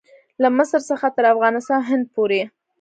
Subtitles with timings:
[0.41, 2.41] له مصر څخه تر افغانستان او هند پورې.